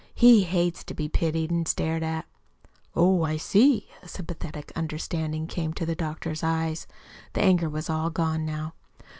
[0.15, 2.25] He hates to be pitied an' stared at."
[2.95, 6.87] "Oh, I see." A sympathetic understanding came into the doctor's eyes.
[7.33, 8.73] The anger was all gone now.